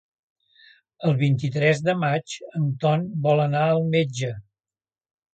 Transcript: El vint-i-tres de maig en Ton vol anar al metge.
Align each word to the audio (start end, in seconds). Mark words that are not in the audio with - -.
El 1.09 1.11
vint-i-tres 1.17 1.81
de 1.87 1.93
maig 2.03 2.33
en 2.59 2.65
Ton 2.85 3.03
vol 3.27 3.41
anar 3.43 3.61
al 3.75 3.83
metge. 3.97 4.31